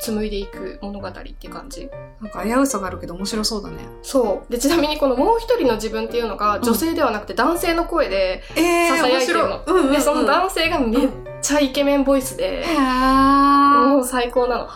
[0.01, 1.91] 紡いでいく物語って感じ。
[2.21, 3.77] なんか危うさがあるけど面白そうだね。
[4.03, 4.53] そう。
[4.53, 9.93] で、ちなみにこのもう一人の自分っていうのが女性ではなくて男性の声で、えー面白いうんうん、うん。
[9.93, 11.09] で、その男性がめっ
[11.41, 14.69] ちゃイケメンボイスで、へもーう最高なの。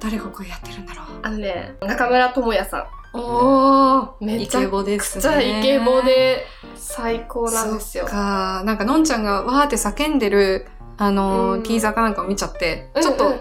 [0.00, 3.18] 誰がこれやってるんだろあのね、中村智也さう。
[3.18, 4.24] おー。
[4.24, 5.22] めちゃイケボですん。
[5.22, 5.36] ね。
[5.36, 6.44] めっちゃイケボで
[6.76, 8.06] 最高なんですよ。
[8.06, 8.62] か。
[8.64, 13.40] なんかのんちゃんがわーって叫んでる、あのーうんティーザーかなんかを見ちゃって、うんちょっとうん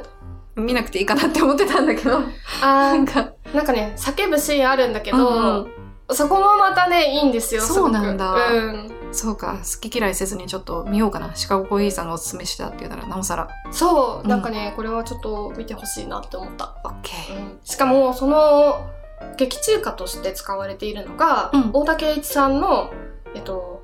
[0.58, 2.24] 見なくていいかなって思ってたんだけど、あー
[2.64, 5.72] なんか、なんかね、叫ぶシーンあるんだけど、うんうん
[6.12, 8.92] そこもまたね、いいんですよ、そうなんだうん。
[9.12, 11.36] そうか、好き嫌いせずにちょっと見ようかな。
[11.36, 13.50] シカゴコーヒーさんがおすすめしてたって言うなら、なおさら。
[13.72, 16.78] そう、うんなんかね、これはちょっと見てほしいなって思った。
[16.86, 17.36] オッケー。
[17.36, 18.88] うんしかも、その、
[19.36, 22.90] 劇中歌として使われているのが、うん大竹一さんの、
[23.36, 23.84] えっと、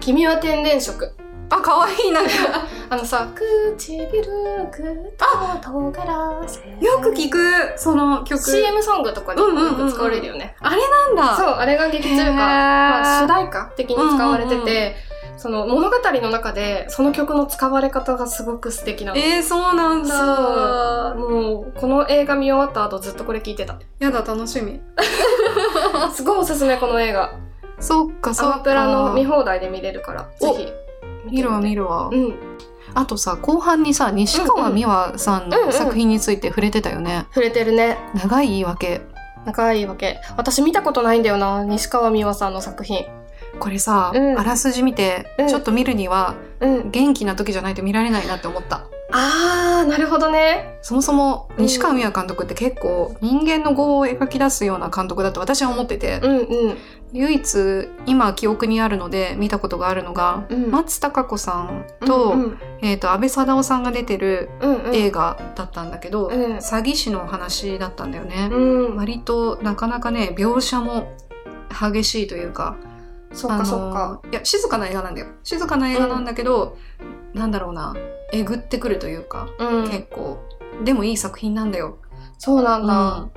[0.00, 1.14] 君は天然色。
[1.50, 2.30] あ、かわいい、なんか。
[2.90, 5.24] あのさ、唇ぐっと
[5.62, 6.84] 唐辛子。
[6.84, 7.38] よく聞く、
[7.76, 8.42] その曲。
[8.42, 10.56] CM ソングとかにうんうんうんうんよく使われるよね。
[10.60, 11.36] あれなんだ。
[11.36, 14.92] そう、あれが劇中歌、まあ、主題歌的に使われてて、うんうんうん
[15.36, 19.18] その物語の中でその曲の使われ方がすごく素敵なの。
[19.18, 21.14] えー、そうなんだ。
[21.14, 23.78] もう、この映画見終わった後ずっとこれ聞いてた。
[23.98, 24.80] やだ、楽しみ。
[26.14, 27.32] すごいおすすめ、この映画。
[27.80, 28.54] そっか、そっか。
[28.54, 30.72] アマプラの見放題で見れるから、ぜおひ。
[31.30, 31.82] 見るわ、見る。
[31.82, 32.08] るわ。
[32.12, 32.34] うん。
[32.94, 37.26] あとさ、後半にさ、西川美和さんうんうんの作品について触れてたよね。
[37.30, 37.98] 触れてるね。
[38.14, 39.02] 長い言い訳。
[39.44, 40.20] 仲いいわけ。
[40.36, 43.04] 私見たことないんだよな、西川美和さんの作品。
[43.58, 46.90] これさ、うんあらすじ見て、うんちょっと見るには、うん。
[46.90, 48.86] 元気な時じゃないと見られないなって思った。
[49.12, 50.78] あー、なるほどね。
[50.82, 56.76] そもそも、うん西川美和監督って結構、人間の業を描き出すような監督だと私は思ってて、うんうん。
[57.14, 64.94] 唯一、今記憶にあるので見たことがあるのが、うん松たか子さんと、うんうんえっ、と、安倍貞夫さんが出てるうんうん。
[64.94, 68.48] 映画だったんだけど、うん詐欺師のお話だったんだよね。
[68.50, 68.96] うん。
[68.96, 71.12] 割となかなかね描写も
[71.70, 72.76] 激しいというか
[73.32, 74.20] そっかそっか。
[74.30, 76.76] いや静かな映画なんだよ静かな映画なんだけど、
[77.32, 77.94] なんだろうな
[78.32, 79.84] えぐってくるというか、うん。
[79.88, 80.38] 結構
[80.82, 81.98] でもいい作品なんだよ、
[82.38, 83.28] そうなんだ。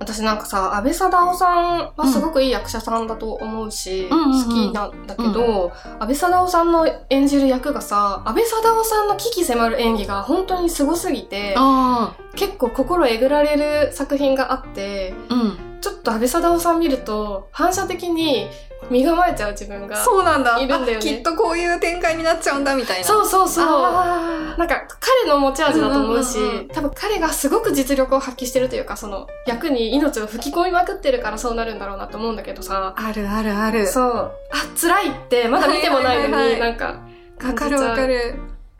[0.00, 18.48] うん私なんかさ、安倍貞夫さんはすごくいい役者さんだと思うし、うん好きなんだけど、安倍貞夫さんの演じる役がさ、安倍貞夫さんの危機迫る演技が本当にすごすぎて、あ結構心えぐられる作品があって、あうんちょっと安倍貞夫さん見ると、反射的に
[18.90, 19.96] 身構えちゃう自分が。
[19.96, 20.58] そうなんだ。
[20.58, 20.96] いるんだよね。
[20.96, 23.04] あきっとこういう展開になっちゃうんだみたいな。
[23.04, 23.64] そうそうそう。
[23.66, 26.38] あなんか彼の持ち味だと思うし、
[26.72, 33.86] 多分彼がすごく実力を発揮してるというか、その役に命を吹き込みまくってるからそうなるんだろうなと思うんだけどさ、あるあるある。
[33.86, 34.32] そう、あ、
[34.80, 37.00] 辛いってまだ見てもないのに、なんか、
[37.42, 38.34] わかるわかる。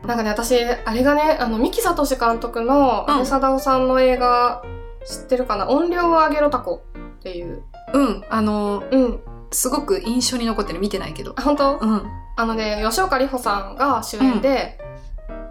[0.05, 3.13] なんかね、私、あれがね、あの、三木聡監督のうん。
[3.13, 4.63] 安倍貞夫さんの映画、
[5.05, 5.69] 知ってるかな？
[5.69, 6.83] 音量を上げろタコ
[7.17, 7.63] っていう。
[7.93, 8.23] うん。
[8.29, 9.19] あのうん。
[9.51, 11.33] すごく印象に残ってる見てないけど。
[11.35, 12.03] あ本当、うん。
[12.35, 14.79] あのね、吉岡里帆さんが主演で、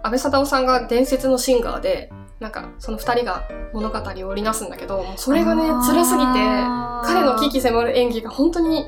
[0.03, 6.39] 安倍貞夫さんが伝説のシンガーで、なんか、その二人が物語を織りなすんだけど、それがね、辛すぎて、
[7.03, 8.87] 彼の危機迫る演技が本当に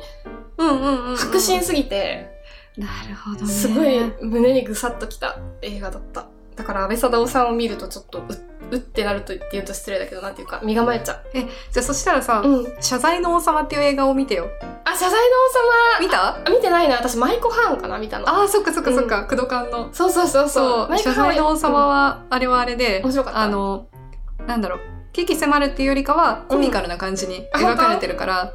[0.58, 2.32] うんうんうんうん迫真すぎて、
[2.78, 3.48] なるほどね。
[3.48, 6.28] すごい胸にぐさっときた映画だった。
[6.56, 8.24] だから安倍貞夫さんを見るとちょっとう、
[8.72, 12.48] うってなると言うと失礼だけど、なんていうか、身構えちゃじゃあそしたらさ、う。
[12.48, 12.76] うん。
[12.82, 14.48] 謝罪の王様っていう映画を見てよ
[14.86, 15.18] あ、謝罪の
[16.00, 16.18] 見た？
[16.18, 16.96] 王様、あ見てないな。
[16.96, 18.28] 私、舞妓ハンかな見たの。
[18.28, 20.98] あーそっかそっかそっか、工藤館のそうそうそうそう。
[20.98, 23.88] 謝罪の王様はあれはあれで、面白かったあの
[24.48, 24.80] なんだろう
[25.14, 28.54] 危機迫るっていうよりかはコミカルな感じにうん描かれてるから、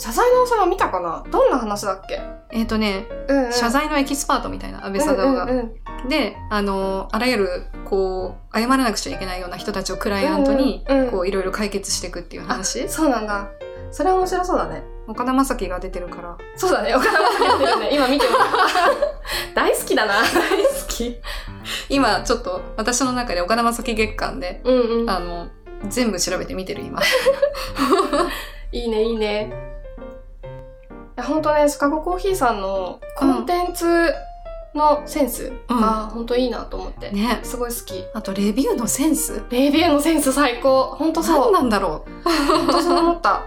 [0.00, 1.24] 謝罪の王様見たかな？
[1.30, 2.20] どんな話だっけ？
[2.50, 3.52] えっ、とね、うん、うん。
[3.52, 5.72] 謝罪のエキスパートみたいな安倍貞夫が、うんうんうん
[6.08, 7.48] であのあらゆる
[7.84, 13.50] こう謝らなくちゃいけないような人たちをクライアントに、うんうんうんこういろいろ解決していくっていう話そうなんだ。
[13.90, 14.82] それは面白そうだね。
[15.06, 16.94] 岡田将生が出てるからそうだね。
[16.94, 17.90] 岡田将生出てるね。
[17.92, 18.38] 今見ても
[19.54, 20.14] 大好きだな。
[20.22, 20.28] 大好
[20.88, 21.20] き。
[21.90, 25.10] 今ちょっと私の中で岡田将生月間でうんうん。
[25.10, 25.48] あの
[25.88, 27.00] 全部調べて見てる今
[28.72, 29.69] いいね、いいね。
[31.20, 34.14] いや、ほんとね、シカゴコーヒーさんのコンテンツ
[34.74, 37.10] のセンスがほんといいなと思って。
[37.10, 38.04] ねすごい好き。
[38.14, 40.84] あとレビューのセンスレビューのセンス最高。
[40.84, 41.52] ほんとそう。
[41.52, 43.42] 何なんだろほんとそう思った。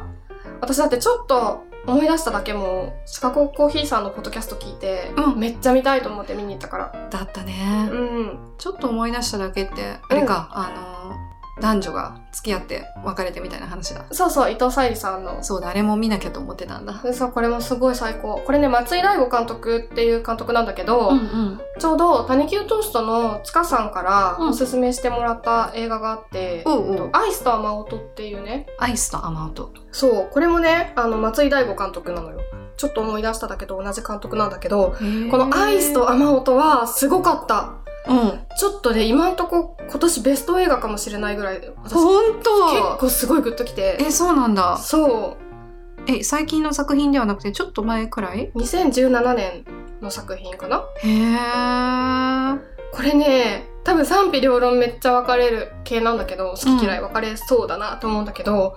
[0.61, 7.07] 私だってちょっと思い出しただけも、シカゴコーヒーさんのポッドキャスト聞いて、うんめっちゃ見たいと思って見に行ったから。
[7.07, 8.39] うだったね、うん。
[8.59, 10.69] ちょっと思い出しただけってあれか、あ
[11.09, 15.43] の男女が付き合って別れてみたいな話だそうそう、伊藤沙莉さんの。
[15.43, 18.41] そうだあれも見なきゃと思ってたんだそう、これもすごい最高。
[18.43, 28.67] これね、松井大悟監督っていう監督なんだけど、んちょうど、タニキュートーストの塚さんからうんおすすめしてもらった映画があって、おうおうえっとアイスと雨音っていうね。
[28.79, 32.39] アイスと雨音そう、これもね、あの、松井大悟監督なのよ。
[32.77, 34.95] ちょっと思い出しただけど、同じ監督なんだけど、
[35.29, 37.82] このアイスと雨音はすごかった。
[38.07, 38.39] うん。
[38.57, 43.97] ちょっとね、今んとこ今年ベスト映画かもしれないぐらい、私ほん結と構すごいグッときて。
[43.99, 44.77] えそうなんだ。
[44.77, 46.11] そう。
[46.11, 49.65] え最近の作品ではなくてちょっと前くらい？2017年
[50.01, 50.85] の作品かな。
[51.01, 58.75] へえこれね、多分賛否両論めっちゃ分かれる系なんだけど、好き嫌い分かれそうだなと思うんだけど、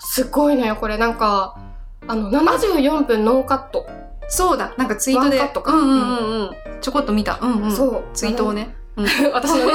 [0.00, 0.98] すごいのよ、これ。
[0.98, 1.56] なんか、
[2.08, 3.86] あの、74分ノーカット
[4.32, 4.72] そうだ。
[4.78, 5.38] なんかツイートで。
[5.38, 6.50] ワンカットかうんうんうんうん。
[6.80, 7.38] ちょこっと見た。
[7.40, 7.72] うんうん。
[7.72, 8.74] そうツイートをね。
[8.96, 9.72] うん 私のね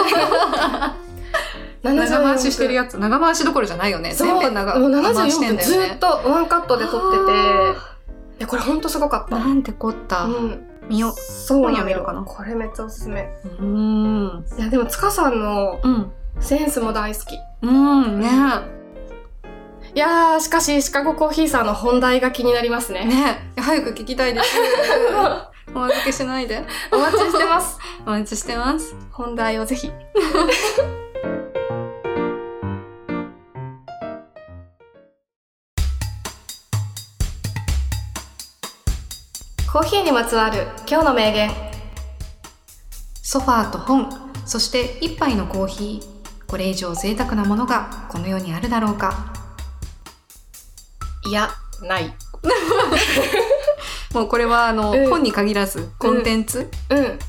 [1.84, 2.98] 長回ししてるややつ。
[2.98, 4.14] 長回しどころじゃないよね。
[4.14, 5.98] 全編長もう長回し74分ずてんだよねっ。
[6.00, 7.32] とワンカットで撮ってて
[8.40, 10.24] いやこれほんとすごかったなんてこった。
[10.24, 13.30] うん見よそうなの今夜見るかなよこれめっちゃおすすめ
[13.60, 13.64] う。
[13.64, 14.46] うん。
[14.58, 16.12] いやでも塚さんのうん。
[16.40, 18.20] センスも大好きいうん。
[19.98, 24.56] ねやーしかしシカゴコーヒーさんの本題が気になりますねね早く聞きたいです。
[25.74, 26.64] お預けしないで。
[26.92, 28.94] お待ちしてます お待ちしてます。
[29.12, 29.92] 本題をぜひ
[39.74, 41.50] コーヒーにまつわる今日の名言
[43.24, 46.18] ソファーと本、そして一杯のコーヒー。
[46.46, 49.37] これ以上贅沢なものがこの世にあるだろうか。
[51.28, 51.50] いや
[51.82, 52.14] ない。
[54.14, 55.10] もうこれはあの、うん。
[55.10, 57.20] 本に限らずコンテンツ、うん。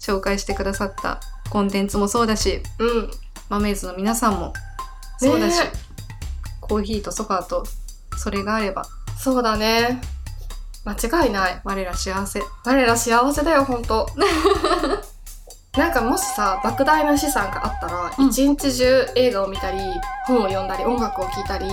[0.00, 3.10] 紹介してくださったコンテンツもそうだし、うん。
[3.48, 4.52] マメーズの皆さんも
[5.18, 5.72] そうだし、ね。
[6.60, 7.64] コーヒーとソファーと
[8.16, 8.84] それがあれば
[9.18, 10.00] そうだね。
[10.84, 11.60] 間違いない。
[11.64, 12.42] 我ら幸せ。
[12.64, 14.08] 我ら幸せだよほんと
[15.76, 18.28] なんかもしさ莫大な資産があったらうん。
[18.28, 19.78] 一、日中映画を見たり
[20.26, 21.68] 本を読んだり音楽を聴いたり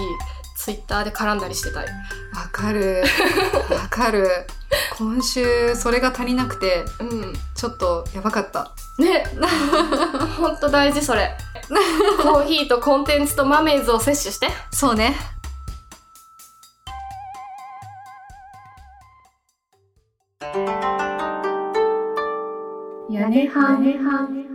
[0.64, 1.88] ツイッターで絡んだりしてたい
[2.36, 3.03] わかる。
[3.72, 4.30] わかる。
[4.95, 8.72] 今週それが足りなくてうんちょっとやばかった。
[8.99, 9.26] ね
[10.38, 11.36] ほんと大事それ
[12.22, 15.16] コーヒーとコンテンツとマメーズを摂取してそうね。
[23.09, 24.50] 屋根はね今日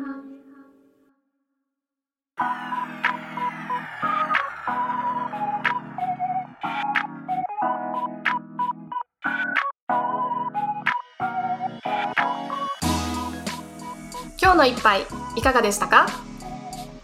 [14.67, 15.07] 一杯
[15.37, 16.07] いかがでしたか？